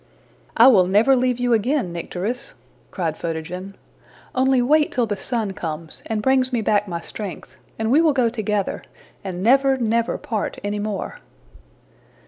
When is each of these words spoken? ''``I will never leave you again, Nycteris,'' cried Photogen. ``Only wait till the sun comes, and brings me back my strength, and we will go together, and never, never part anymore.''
''``I 0.57 0.71
will 0.71 0.87
never 0.87 1.15
leave 1.15 1.39
you 1.39 1.53
again, 1.53 1.93
Nycteris,'' 1.93 2.55
cried 2.89 3.15
Photogen. 3.17 3.75
``Only 4.33 4.59
wait 4.59 4.91
till 4.91 5.05
the 5.05 5.15
sun 5.15 5.51
comes, 5.53 6.01
and 6.07 6.23
brings 6.23 6.51
me 6.51 6.61
back 6.61 6.87
my 6.87 6.99
strength, 7.01 7.53
and 7.77 7.91
we 7.91 8.01
will 8.01 8.11
go 8.13 8.27
together, 8.27 8.81
and 9.23 9.43
never, 9.43 9.77
never 9.77 10.17
part 10.17 10.57
anymore.'' 10.63 11.19